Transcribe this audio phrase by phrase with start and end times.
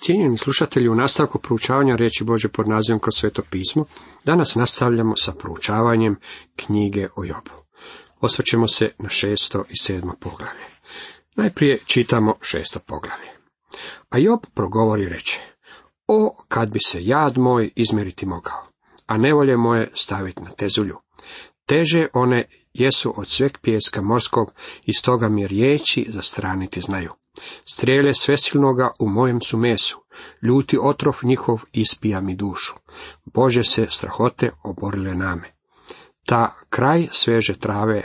[0.00, 3.84] Cijenjeni slušatelji, u nastavku proučavanja riječi Bože pod nazivom kroz sveto pismo,
[4.24, 6.16] danas nastavljamo sa proučavanjem
[6.56, 7.50] knjige o Jobu.
[8.20, 10.64] Osvrćemo se na šesto i sedmo poglavlje.
[11.36, 13.28] Najprije čitamo šesto poglavlje.
[14.10, 15.40] A Job progovori reče,
[16.06, 18.66] o, kad bi se jad moj izmeriti mogao,
[19.06, 20.96] a nevolje moje staviti na tezulju.
[21.66, 24.52] Teže one jesu od sveg pijeska morskog,
[24.84, 27.12] i stoga mi riječi zastraniti znaju.
[27.64, 29.98] Strele svesilnoga u mojem su mesu,
[30.42, 32.74] ljuti otrov njihov ispija mi dušu.
[33.24, 35.50] Bože se strahote oborile name.
[36.26, 38.02] Ta kraj sveže trave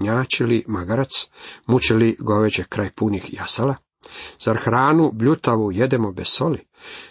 [0.00, 1.10] njačili magarac,
[1.66, 3.76] mučili goveđe kraj punih jasala?
[4.40, 6.66] Zar hranu bljutavu jedemo bez soli?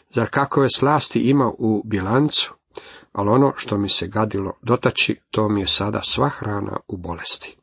[0.09, 2.53] Zar kakove slasti ima u bilancu?
[3.11, 7.57] Ali ono što mi se gadilo dotači, to mi je sada sva hrana u bolesti.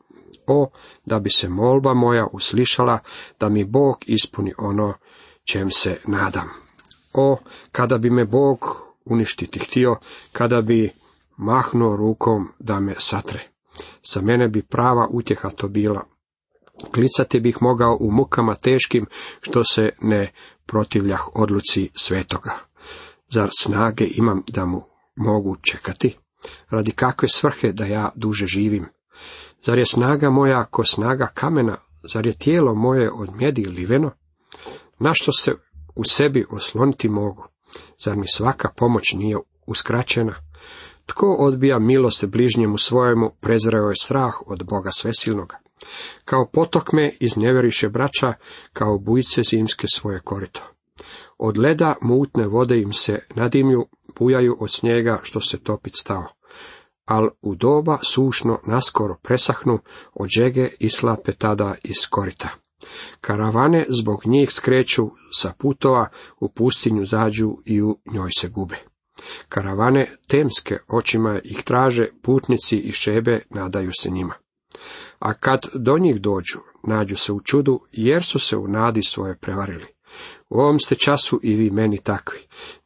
[0.52, 0.70] O,
[1.06, 2.98] da bi se molba moja uslišala,
[3.40, 4.94] da mi Bog ispuni ono
[5.44, 6.48] čem se nadam.
[7.12, 7.38] O,
[7.72, 8.58] kada bi me Bog
[9.04, 9.96] uništiti htio,
[10.32, 10.90] kada bi
[11.36, 13.48] mahnuo rukom da me satre.
[14.12, 16.04] Za mene bi prava utjeha to bila.
[16.94, 19.06] Klicati bih mogao u mukama teškim,
[19.40, 20.32] što se ne
[20.66, 22.58] protivljah odluci svetoga.
[23.28, 24.82] Zar snage imam da mu
[25.16, 26.16] mogu čekati?
[26.70, 28.86] Radi kakve svrhe da ja duže živim?
[29.62, 31.76] Zar je snaga moja ko snaga kamena?
[32.12, 34.10] Zar je tijelo moje od mjedi liveno?
[34.98, 35.54] Na što se
[35.94, 37.44] u sebi osloniti mogu?
[38.04, 39.36] Zar mi svaka pomoć nije
[39.66, 40.34] uskraćena?
[41.06, 45.58] Tko odbija milost bližnjemu svojemu, prezreo je strah od Boga svesilnoga.
[46.24, 48.32] Kao potok me izneveriše braća,
[48.72, 50.60] kao bujice zimske svoje korito.
[51.38, 53.86] Od leda mutne vode im se nadimju,
[54.18, 56.26] bujaju od snijega što se topit stao.
[57.10, 59.78] Al u doba sušno naskoro presahnu,
[60.14, 62.48] od žege islape tada iz korita.
[63.20, 65.02] Karavane zbog njih skreću
[65.32, 66.08] sa putova,
[66.40, 68.76] u pustinju zađu i u njoj se gube.
[69.48, 74.34] Karavane temske očima ih traže, putnici i šebe nadaju se njima.
[75.18, 79.36] A kad do njih dođu, nađu se u čudu, jer su se u nadi svoje
[79.36, 79.86] prevarili.
[80.48, 82.38] U ovom ste času i vi meni takvi.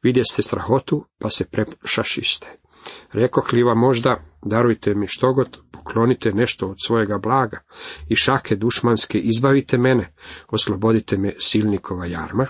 [0.03, 2.64] Vidjeste strahotu, pa se prešašiste.
[3.13, 7.61] Rekoh li vam možda, darujte mi štogod, poklonite nešto od svojega blaga
[8.09, 10.15] i šake dušmanske izbavite mene,
[10.49, 12.47] oslobodite me silnikova jarma?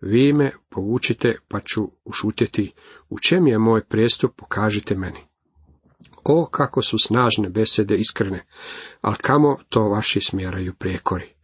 [0.00, 2.72] Vi me povučite, pa ću ušutjeti,
[3.08, 5.20] u čem je moj prijestup, pokažite meni.
[6.24, 8.44] O, kako su snažne besede iskrene,
[9.00, 11.34] ali kamo to vaši smjeraju prijekori?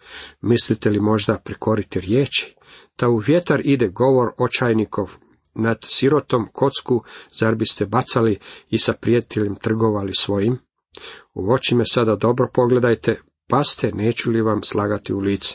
[0.41, 2.57] Mislite li možda prekoriti riječi?
[2.97, 5.17] Ta u vjetar ide govor očajnikov,
[5.57, 7.03] nad sirotom kocku,
[7.39, 8.39] zar biste bacali
[8.71, 10.59] i sa prijateljem trgovali svojim?
[11.35, 15.55] U oči me sada dobro pogledajte, paste, neću li vam slagati u lice.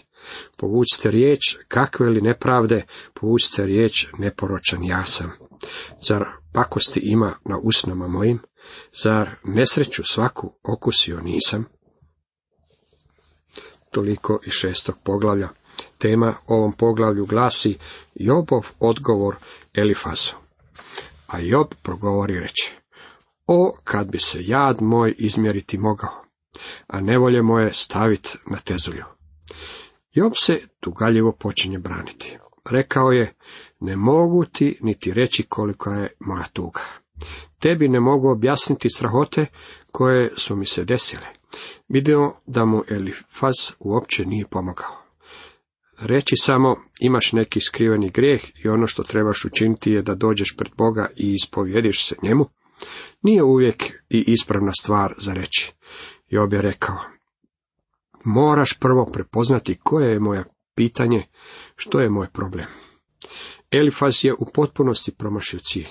[0.58, 5.32] Povucite riječ, kakve li nepravde, povucite riječ, neporočan ja sam.
[6.08, 8.40] Zar pakosti ima na usnama mojim?
[9.04, 11.66] Zar nesreću svaku okusio nisam?
[13.92, 15.50] Toliko i šestog poglavlja.
[16.00, 17.78] Tema ovom poglavlju glasi
[18.16, 19.36] Jobov odgovor
[19.74, 20.36] Elifasu.
[21.28, 22.72] A Job progovori reče,
[23.48, 26.26] o, kad bi se jad moj izmjeriti mogao,
[26.88, 29.04] a nevolje moje stavit na tezulju.
[30.14, 32.38] Job se tugaljivo počinje braniti.
[32.72, 33.34] Rekao je,
[33.80, 36.82] ne mogu ti niti reći koliko je moja tuga.
[37.60, 39.46] Tebi ne mogu objasniti strahote
[39.92, 41.28] koje su mi se desile.
[41.90, 45.01] Vidio da mu Elifaz uopće nije pomogao.
[46.04, 50.72] Reći samo, imaš neki skriveni grijeh i ono što trebaš učiniti je da dođeš pred
[50.78, 52.46] Boga i ispovjediš se njemu,
[53.22, 55.74] nije uvijek i ispravna stvar za reći.
[56.28, 56.98] Job je rekao,
[58.24, 60.44] moraš prvo prepoznati koje je moje
[60.76, 61.28] pitanje,
[61.76, 62.68] što je moj problem.
[63.72, 65.88] Elifaz je u potpunosti promašio cilj.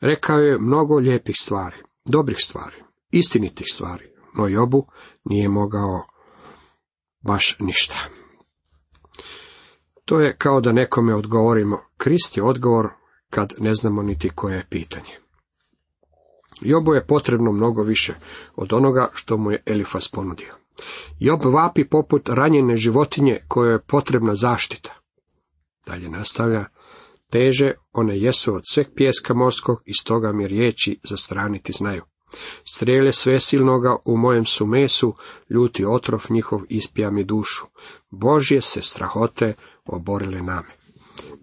[0.00, 2.76] Rekao je mnogo lijepih stvari, dobrih stvari,
[3.10, 4.04] istinitih stvari,
[4.36, 4.86] no Jobu
[5.24, 6.06] nije mogao
[7.20, 8.19] baš ništa.
[10.10, 12.88] To je kao da nekome odgovorimo, Krist je odgovor
[13.30, 15.18] kad ne znamo niti koje je pitanje.
[16.60, 18.14] Jobu je potrebno mnogo više
[18.56, 20.54] od onoga što mu je Elifas ponudio.
[21.18, 24.94] Job vapi poput ranjene životinje kojoj je potrebna zaštita.
[25.86, 26.64] Dalje nastavlja,
[27.32, 32.02] teže one jesu od sveg pjeska morskog i stoga mi riječi zastraniti znaju.
[32.64, 35.14] Strele svesilnoga u mojem su mesu,
[35.50, 37.66] ljuti otrov njihov ispija mi dušu.
[38.10, 39.54] Božje se strahote
[39.92, 40.68] oborile name.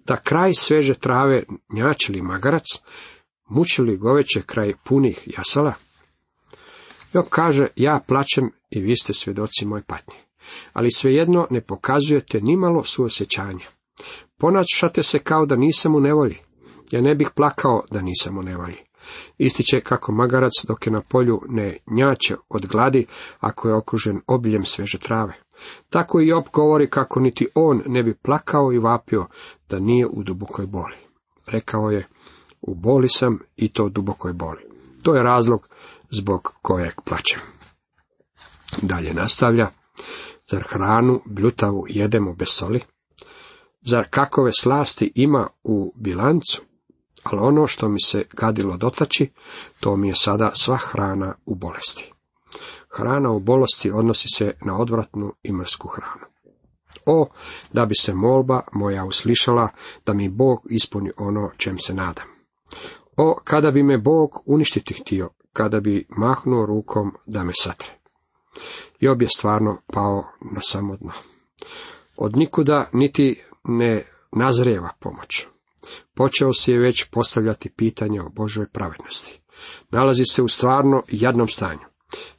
[0.06, 2.66] Da kraj sveže trave njačili magarac,
[3.50, 5.74] mučili goveće kraj punih jasala?
[7.14, 10.16] Job kaže, ja plaćem i vi ste svjedoci moj patnje.
[10.74, 13.66] Ali svejedno ne pokazujete nimalo suosjećanja.
[14.38, 16.38] Ponašate se kao da nisam u nevolji.
[16.92, 18.78] Ja ne bih plakao da nisam u nevolji.
[19.38, 23.06] Ističe kako magarac dok je na polju ne njače od gladi
[23.40, 25.34] ako je okružen obiljem sveže trave.
[25.90, 29.26] Tako i Job govori kako niti on ne bi plakao i vapio
[29.70, 30.96] da nije u dubokoj boli.
[31.46, 32.08] Rekao je,
[32.62, 34.62] u boli sam i to dubokoj boli.
[35.04, 35.68] To je razlog
[36.10, 37.40] zbog kojeg plaćem.
[38.82, 39.70] Dalje nastavlja,
[40.52, 42.82] zar hranu bljutavu jedemo bez soli?
[43.82, 46.62] Zar kakove slasti ima u bilancu?
[47.24, 49.32] Ali ono što mi se gadilo dotaći,
[49.80, 52.14] to mi je sada sva hrana u bolesti.
[52.98, 56.26] Hrana u bolesti odnosi se na odvratnu i mrsku hranu.
[57.06, 57.30] O,
[57.74, 59.70] da bi se molba moja uslišala,
[60.06, 62.28] da mi Bog ispuni ono čem se nadam.
[63.18, 67.90] O, kada bi me Bog uništiti htio, kada bi mahnuo rukom da me satre.
[69.00, 71.12] Job je stvarno pao na samo dno.
[72.18, 75.48] Od nikuda niti ne nazrijeva pomoć.
[76.14, 79.42] Počeo si je već postavljati pitanje o Božoj pravednosti.
[79.90, 81.87] Nalazi se u stvarno jadnom stanju.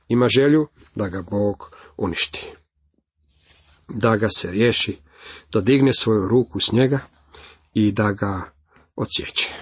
[0.08, 2.52] Ima želju da ga Bog uništi.
[3.88, 4.96] Da ga se riješi,
[5.52, 6.98] da digne svoju ruku s njega
[7.74, 8.52] i da ga
[8.96, 9.54] odsjeće.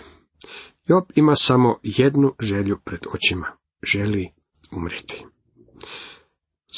[0.86, 3.46] Job ima samo jednu želju pred očima.
[3.82, 4.28] Želi
[4.72, 5.26] umriti.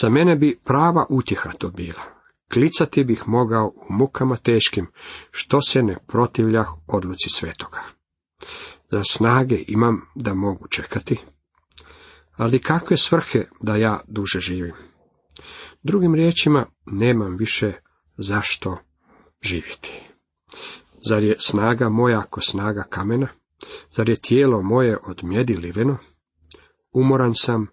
[0.00, 2.02] Za mene bi prava utjeha to bila.
[2.52, 4.86] Klicati bih mogao u mukama teškim,
[5.30, 7.82] što se ne protivljah odluci svetoga.
[8.90, 11.18] Za snage imam da mogu čekati,
[12.38, 14.74] ali kakve svrhe da ja duže živim?
[15.82, 17.72] Drugim riječima, nemam više
[18.16, 18.78] zašto
[19.42, 19.92] živjeti.
[21.08, 23.28] Zar je snaga moja ako snaga kamena?
[23.90, 25.98] Zar je tijelo moje od mjedi liveno?
[26.92, 27.66] Umoran sam,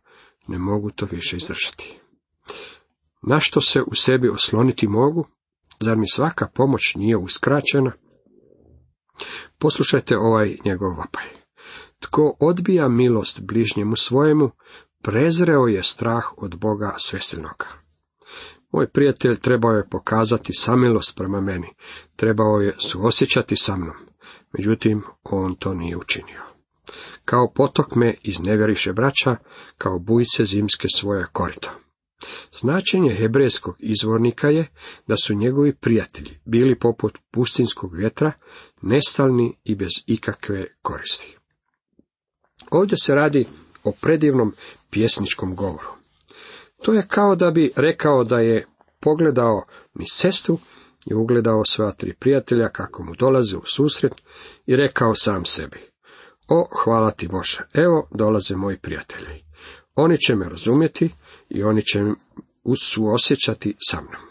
[0.47, 2.00] ne mogu to više izdržati.
[3.21, 5.27] Na što se u sebi osloniti mogu?
[5.81, 7.91] Zar mi svaka pomoć nije uskraćena?
[9.57, 11.44] Poslušajte ovaj njegov vapaj.
[12.06, 14.52] Tko odbija milost bližnjemu svojemu,
[15.04, 17.66] prezreo je strah od Boga svesilnoga.
[18.72, 21.68] Moj prijatelj trebao je pokazati samilost prema meni,
[22.16, 23.96] trebao je suosjećati sa mnom,
[24.57, 26.42] međutim on to nije učinio.
[27.25, 29.36] Kao potok me iznevjeriše braća,
[29.78, 31.72] kao bujice zimske svoje korito.
[32.60, 34.68] Značenje hebrejskog izvornika je
[35.07, 38.31] da su njegovi prijatelji bili poput pustinskog vjetra,
[38.81, 41.38] nestalni i bez ikakve koristi.
[42.71, 43.45] Ovdje se radi
[43.83, 44.53] o predivnom
[44.89, 45.88] pjesničkom govoru.
[46.83, 48.65] To je kao da bi rekao da je
[49.00, 50.59] pogledao mi cestu
[51.06, 54.13] i ugledao sva tri prijatelja kako mu dolaze u susret
[54.65, 55.79] i rekao sam sebi.
[56.47, 59.45] O, hvala ti Bože, evo dolaze moji prijatelji.
[59.95, 61.09] Oni će me razumjeti
[61.50, 62.03] i oni će
[62.77, 64.21] suosjećati sa mnom.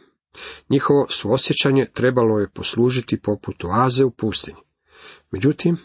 [0.68, 4.60] Njihovo suosjećanje trebalo je poslužiti poput oaze u pustinji.
[5.30, 5.76] Međutim,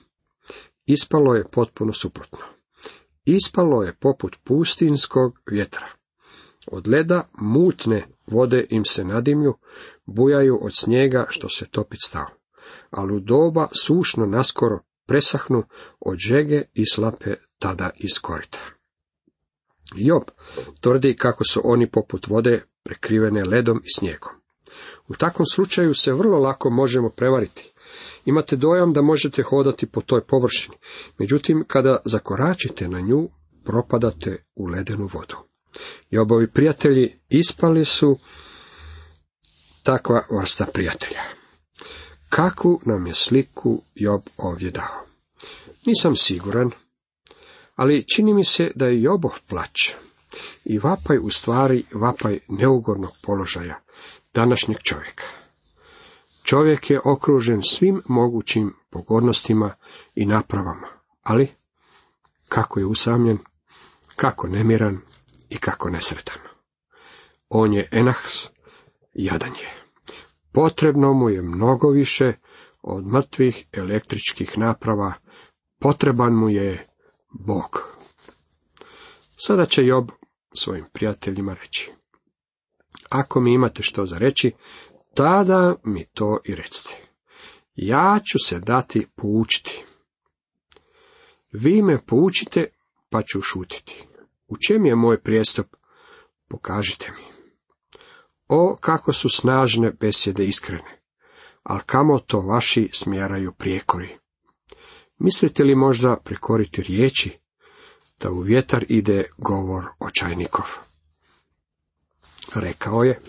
[0.93, 2.45] ispalo je potpuno suprotno.
[3.25, 5.87] Ispalo je poput pustinskog vjetra.
[6.67, 9.53] Od leda mutne vode im se nadimlju,
[10.05, 12.27] bujaju od snijega što se topit stao.
[12.89, 15.63] Ali u doba sušno naskoro presahnu
[15.99, 18.59] od žege i slape tada iz korita.
[19.95, 20.23] Job
[20.81, 24.33] tvrdi kako su oni poput vode prekrivene ledom i snijegom.
[25.07, 27.73] U takvom slučaju se vrlo lako možemo prevariti.
[28.25, 30.77] Imate dojam da možete hodati po toj površini,
[31.17, 33.29] međutim kada zakoračite na nju,
[33.63, 35.35] propadate u ledenu vodu.
[36.09, 38.17] Jobovi prijatelji ispali su
[39.83, 41.21] takva vrsta prijatelja.
[42.29, 45.05] Kakvu nam je sliku Job ovdje dao?
[45.85, 46.71] Nisam siguran,
[47.75, 49.93] ali čini mi se da je Jobov plać
[50.65, 53.81] i vapaj u stvari vapaj neugodnog položaja
[54.33, 55.23] današnjeg čovjeka.
[56.49, 59.75] Čovjek je okružen svim mogućim pogodnostima
[60.15, 60.87] i napravama,
[61.23, 61.49] ali
[62.47, 63.37] kako je usamljen,
[64.15, 64.97] kako nemiran
[65.49, 66.37] i kako nesretan.
[67.49, 68.47] On je enahs,
[69.13, 69.83] jadan je.
[70.51, 72.33] Potrebno mu je mnogo više
[72.81, 75.13] od mrtvih električkih naprava,
[75.79, 76.87] potreban mu je
[77.29, 77.97] Bog.
[79.37, 80.09] Sada će Job
[80.53, 81.91] svojim prijateljima reći.
[83.09, 84.51] Ako mi imate što za reći,
[85.19, 86.95] tada mi to i recite.
[87.75, 89.85] Ja ću se dati poučiti.
[91.51, 92.67] Vi me poučite,
[93.09, 94.03] pa ću šutiti.
[94.47, 95.75] U čem je moj prijestup?
[96.47, 97.23] Pokažite mi.
[98.47, 101.01] O, kako su snažne besjede iskrene,
[101.63, 104.17] ali kamo to vaši smjeraju prijekori.
[105.17, 107.39] Mislite li možda prekoriti riječi,
[108.19, 110.65] da u vjetar ide govor očajnikov?
[112.55, 113.21] Rekao je,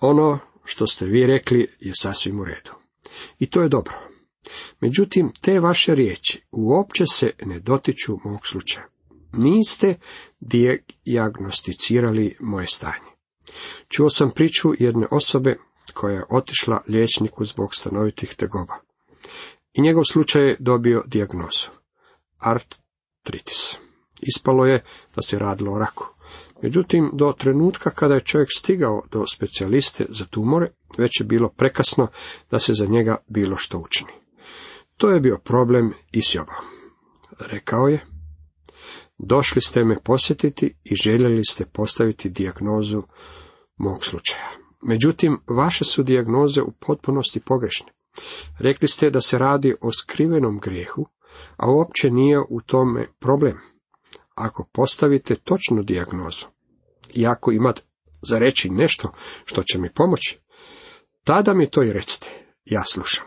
[0.00, 2.70] ono što ste vi rekli je sasvim u redu.
[3.38, 3.94] I to je dobro.
[4.80, 8.86] Međutim, te vaše riječi uopće se ne dotiču mog slučaja.
[9.32, 9.98] Niste
[10.40, 13.10] dijagnosticirali moje stanje.
[13.88, 15.58] Čuo sam priču jedne osobe
[15.94, 18.74] koja je otišla liječniku zbog stanovitih tegoba.
[19.72, 21.68] I njegov slučaj je dobio dijagnozu.
[22.38, 23.76] Artritis.
[24.22, 24.84] Ispalo je
[25.16, 26.15] da se radilo o raku.
[26.62, 32.08] Međutim, do trenutka kada je čovjek stigao do specijaliste za tumore, već je bilo prekasno
[32.50, 34.12] da se za njega bilo što učini.
[34.96, 36.36] To je bio problem i s
[37.38, 38.06] Rekao je,
[39.18, 43.02] došli ste me posjetiti i željeli ste postaviti dijagnozu
[43.76, 44.50] mog slučaja.
[44.82, 47.92] Međutim, vaše su dijagnoze u potpunosti pogrešne.
[48.58, 51.06] Rekli ste da se radi o skrivenom grijehu,
[51.56, 53.75] a uopće nije u tome problem.
[54.36, 56.46] Ako postavite točnu dijagnozu
[57.14, 57.82] i ako imate
[58.22, 59.12] za reći nešto
[59.44, 60.38] što će mi pomoći,
[61.24, 62.30] tada mi to i recite,
[62.64, 63.26] ja slušam.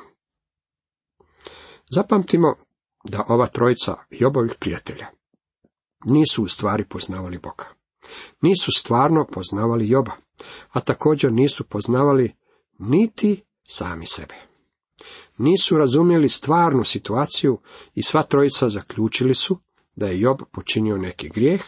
[1.90, 2.56] Zapamtimo
[3.04, 5.20] da ova trojica Jobovih prijatelja
[6.06, 7.66] nisu u stvari poznavali Boga.
[8.42, 10.12] Nisu stvarno poznavali Joba,
[10.72, 12.36] a također nisu poznavali
[12.80, 14.36] niti sami sebe.
[15.38, 17.60] Nisu razumjeli stvarnu situaciju
[17.96, 19.60] i sva trojica zaključili su
[20.00, 21.62] da je Job počinio neki grijeh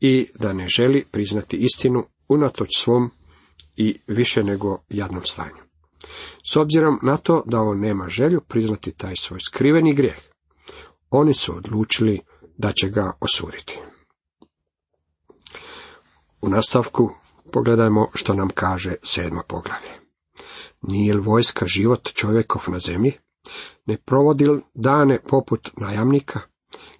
[0.00, 3.10] i da ne želi priznati istinu unatoč svom
[3.76, 5.64] i više nego jadnom stanju.
[6.52, 10.18] S obzirom na to da on nema želju priznati taj svoj skriveni grijeh,
[11.10, 12.20] oni su odlučili
[12.56, 13.78] da će ga osuditi.
[16.42, 17.10] U nastavku
[17.52, 19.90] pogledajmo što nam kaže sedmo poglavlje.
[20.82, 23.12] Nije li vojska život čovjekov na zemlji?
[23.86, 26.40] Ne provodi li dane poput najamnika?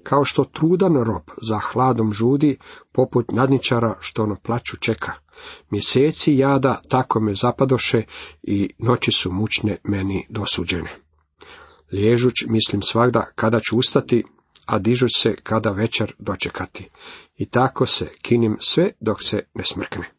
[0.04, 2.58] Kao što trudan rob za hladom žudi,
[2.92, 5.12] poput nadničara što na plaću čeka.
[5.70, 8.02] Mjeseci jada tako me zapadoše
[8.42, 10.90] i noći su mučne meni dosuđene.
[11.92, 14.24] Liježuć mislim svakda kada ću ustati,
[14.66, 16.90] a dižuć se kada večer dočekati.
[17.36, 20.10] I tako se kinim sve dok se ne smrkne.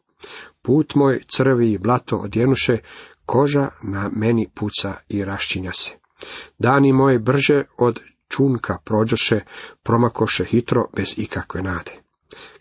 [0.62, 2.78] Put moj crvi i blato odjenuše,
[3.26, 5.90] koža na meni puca i raščinja se.
[6.58, 9.40] Dani moji brže od čunka prođoše,
[9.82, 11.92] promakoše hitro bez ikakve nade.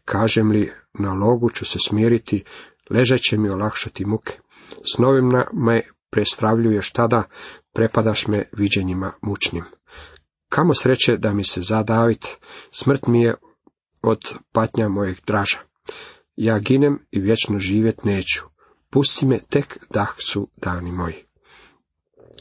[0.06, 2.44] Kažem li, na logu ću se smiriti,
[2.90, 4.40] ležat će mi olakšati muke.
[4.96, 7.24] Snovim me prestravljuješ tada,
[7.74, 9.64] prepadaš me viđenjima mučnim.
[10.50, 12.28] Kamo sreće da mi se zadavit,
[12.72, 13.36] smrt mi je
[14.02, 15.58] od patnja mojeg draža.
[16.36, 18.42] Ja ginem i vječno živjet neću.
[18.90, 21.26] Pusti me, tek dah su dani moji.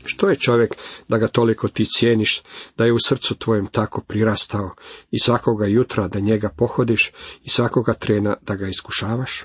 [0.04, 0.74] Što je čovjek
[1.08, 2.42] da ga toliko ti cijeniš,
[2.76, 4.74] da je u srcu tvojem tako prirastao
[5.10, 9.44] i svakoga jutra da njega pohodiš i svakoga trena da ga iskušavaš?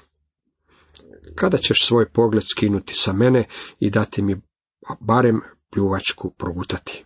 [1.36, 3.44] Kada ćeš svoj pogled skinuti sa mene
[3.79, 4.41] i dati mi
[5.00, 7.06] barem pljuvačku progutati?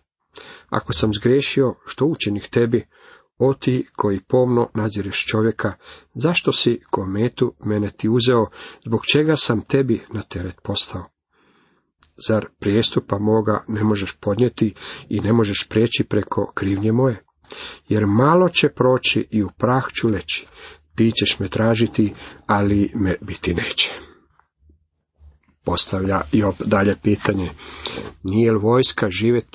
[0.70, 2.88] Ako sam zgrešio, što učinih tebi,
[3.38, 5.74] o ti koji pomno nadzireš čovjeka,
[6.16, 8.46] zašto si kometu mene ti uzeo,
[8.86, 11.13] zbog čega sam tebi na teret postao?
[12.28, 14.74] Zar prijestupa moga ne možeš podnijeti
[15.10, 17.24] i ne možeš prijeći preko krivnje moje?
[17.88, 20.46] Jer malo će proći i u prah ću leći,
[20.96, 22.14] ti ćeš me tražiti,
[22.46, 23.92] ali me biti neće.
[25.64, 27.50] Postavlja Job dalje pitanje,
[28.24, 29.48] nije li vojska živet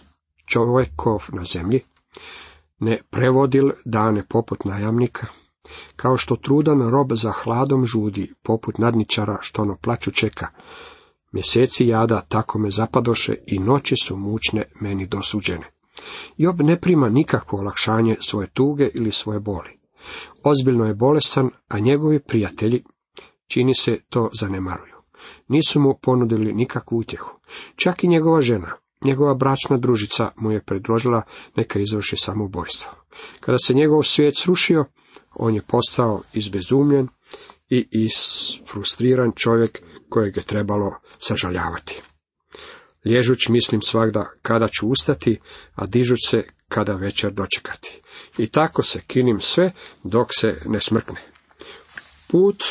[0.47, 1.81] čovjekov na zemlji?
[2.81, 5.27] ne prevodil dane poput najamnika,
[5.97, 10.49] kao što trudan rob za hladom žudi, poput nadničara što no plaću čeka.
[11.33, 15.71] Mjeseci jada tako me zapadoše i noći su mučne meni dosuđene.
[16.37, 19.79] Job ne prima nikakvo olakšanje svoje tuge ili svoje boli.
[20.45, 22.85] Ozbiljno je bolestan, a njegovi prijatelji,
[23.47, 24.95] čini se, to zanemaruju.
[25.49, 27.31] Nisu mu ponudili nikakvu utjehu.
[27.77, 31.23] Čak i njegova žena, Njegova bračna družica mu je predložila
[31.57, 32.91] neka izvrši samoubojstvo.
[33.41, 34.85] Kada se njegov svijet srušio,
[35.35, 37.09] on je postao izbezumljen
[37.71, 42.03] i isfrustriran čovjek kojeg je trebalo sažaljavati.
[43.05, 45.41] Lježuć mislim svakda kada ću ustati,
[45.75, 48.01] a dižuć se kada večer dočekati.
[48.39, 49.73] I tako se kinim sve
[50.05, 51.23] dok se ne smrkne.
[52.31, 52.65] Put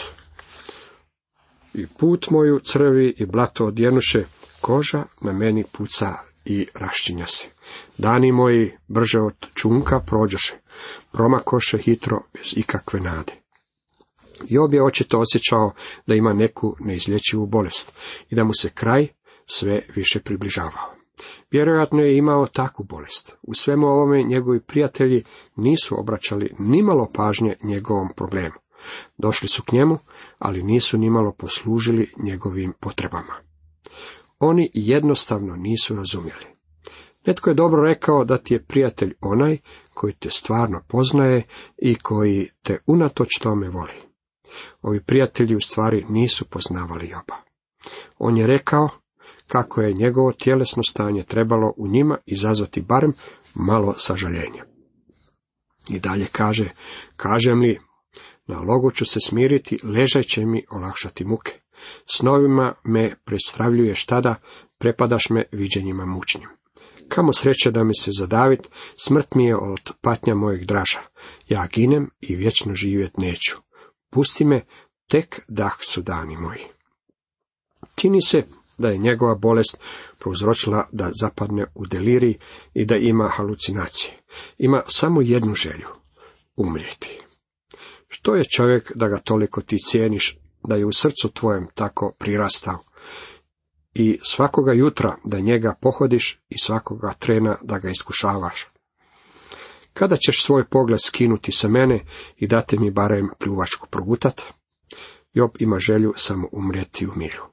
[1.73, 4.23] i put moju crvi i blato odjenuše,
[4.61, 6.13] koža na meni puca
[6.45, 7.47] i raščinja se.
[7.97, 10.55] Dani moji brže od čunka prođoše,
[11.11, 13.33] promakoše hitro bez ikakve nade.
[14.45, 15.71] Job je očito osjećao
[16.07, 17.93] da ima neku neizlječivu bolest
[18.29, 19.07] i da mu se kraj
[19.45, 20.97] sve više približavao.
[21.51, 23.37] Vjerojatno je imao takvu bolest.
[23.41, 25.23] U svemu ovome njegovi prijatelji
[25.55, 28.55] nisu obraćali nimalo pažnje njegovom problemu.
[29.17, 29.97] Došli su k njemu,
[30.39, 33.33] ali nisu nimalo poslužili njegovim potrebama.
[34.39, 36.45] oni jednostavno nisu razumjeli.
[37.25, 39.57] Netko je dobro rekao da ti je prijatelj onaj
[39.93, 41.43] koji te stvarno poznaje
[41.77, 44.06] i koji te unatoč tome voli.
[44.81, 47.35] Ovi prijatelji u stvari nisu poznavali Joba.
[48.17, 48.89] On je rekao
[49.47, 53.13] kako je njegovo tjelesno stanje trebalo u njima izazvati barem
[53.55, 54.65] malo sažaljenja.
[55.89, 56.69] I dalje kaže,
[57.15, 57.79] kažem li,
[58.47, 61.51] na logu ću se smiriti, ležaj će mi olakšati muke.
[62.05, 64.35] Snovima me predstavljuješ tada,
[64.77, 66.49] prepadaš me viđenjima mučnim.
[67.07, 70.99] Kamo sreće da mi se zadavit, smrt mi je od patnja mojeg draža.
[71.47, 73.57] Ja ginem i vječno živjet neću.
[74.17, 74.65] Pusti me,
[75.07, 76.63] tek dah su dani moji.
[77.95, 78.43] Čini se
[78.77, 79.77] da je njegova bolest
[80.19, 82.37] prouzročila da zapadne u delirij
[82.73, 84.13] i da ima halucinacije.
[84.57, 85.87] Ima samo jednu želju,
[86.55, 87.21] umrijeti.
[88.07, 92.79] Što je čovjek da ga toliko ti cijeniš, da je u srcu tvojem tako prirastao?
[93.93, 98.67] I svakoga jutra da njega pohodiš i svakoga trena da ga iskušavaš.
[99.97, 102.05] Kada ćeš svoj pogled skinuti sa mene
[102.37, 104.41] i dati mi barem pljuvačku progutat?
[105.33, 107.43] Job ima želju samo umrijeti u miru.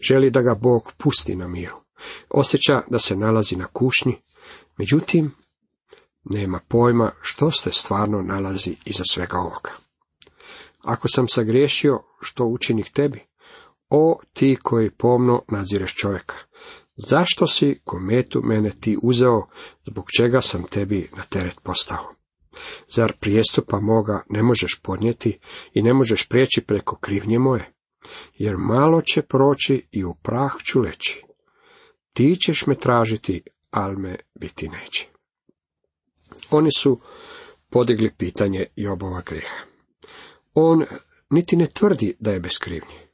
[0.00, 1.76] Želi da ga Bog pusti na miru.
[2.30, 4.22] Osjeća da se nalazi na kušnji,
[4.78, 5.34] međutim,
[6.24, 9.70] nema pojma što se stvarno nalazi iza svega ovoga.
[10.82, 13.24] Ako sam sagriješio, što učinih tebi?
[13.90, 16.34] O, ti koji pomno nadzireš čovjeka,
[16.96, 19.46] zašto si kometu mene ti uzeo,
[19.86, 22.12] zbog čega sam tebi na teret postao?
[22.88, 25.38] Zar prijestupa moga ne možeš podnijeti
[25.74, 27.72] i ne možeš prijeći preko krivnje moje?
[28.34, 31.22] Jer malo će proći i u prah ću leći.
[32.12, 35.08] Ti ćeš me tražiti, al me biti neće.
[36.50, 37.00] Oni su
[37.70, 39.64] podigli pitanje Jobova greha.
[40.54, 40.84] On
[41.30, 43.08] niti ne tvrdi da je bez krivnje.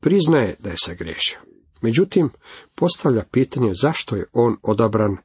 [0.00, 1.53] Priznaje da je sagriješio.
[1.84, 2.30] Međutim,
[2.74, 5.16] postavlja pitanje zašto je on odabran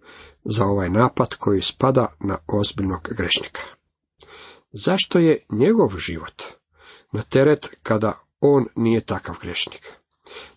[0.43, 3.61] za ovaj napad koji spada na ozbiljnog grešnika.
[4.71, 6.43] Zašto je njegov život
[7.11, 9.93] na teret kada on nije takav grešnik?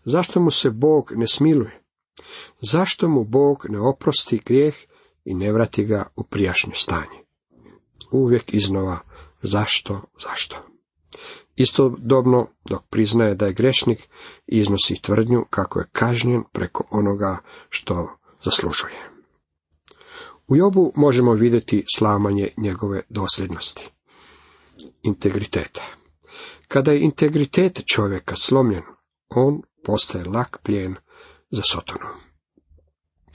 [0.04, 1.82] Zašto mu se Bog ne smiluje?
[2.60, 4.74] Zašto mu Bog ne oprosti grijeh
[5.24, 7.18] i ne vrati ga u prijašnje stanje?
[8.10, 8.98] Uvijek iznova
[9.42, 10.56] zašto, zašto?
[11.56, 14.08] Istodobno, dok priznaje da je grešnik,
[14.46, 17.38] iznosi tvrdnju kako je kažnjen preko onoga
[17.68, 19.10] što zaslužuje.
[20.48, 23.90] U Jobu možemo vidjeti slamanje njegove dosljednosti,
[25.02, 25.82] integriteta.
[26.68, 28.82] Kada je integritet čovjeka slomljen,
[29.28, 30.94] on postaje lak plijen
[31.50, 32.06] za sotonu.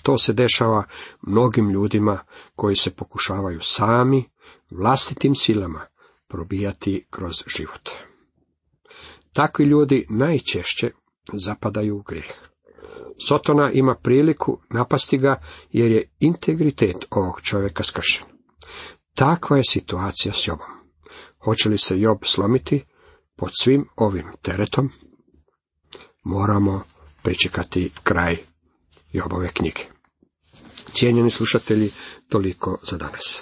[0.04, 0.84] To se dešava
[1.22, 2.20] mnogim ljudima
[2.56, 4.30] koji se pokušavaju sami,
[4.70, 5.86] vlastitim silama,
[6.28, 7.90] probijati kroz život.
[9.38, 10.92] Takvi ljudi najčešće
[11.34, 12.34] zapadaju u grijeh.
[13.28, 18.26] Sotona ima priliku napasti ga jer je integritet ovog čovjeka skršen.
[19.14, 20.68] Takva je situacija s Jobom.
[21.44, 22.84] Hoće li se Job slomiti
[23.36, 24.92] pod svim ovim teretom?
[26.24, 26.84] Moramo
[27.24, 28.38] pričekati kraj
[29.12, 29.82] Jobove knjige.
[30.94, 31.92] Cijenjeni slušatelji,
[32.30, 33.42] toliko za danas.